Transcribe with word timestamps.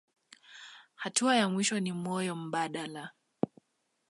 Hatua 0.95 1.35
ya 1.35 1.49
mwisho 1.49 1.79
ni 1.79 1.91
moyo 1.93 2.35
mbadala. 2.35 3.11